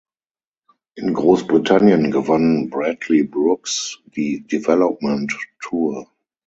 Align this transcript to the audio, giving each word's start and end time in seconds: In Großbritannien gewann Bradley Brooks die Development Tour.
In 0.95 1.13
Großbritannien 1.13 2.09
gewann 2.09 2.71
Bradley 2.71 3.21
Brooks 3.21 3.99
die 4.15 4.41
Development 4.47 5.31
Tour. 5.59 6.09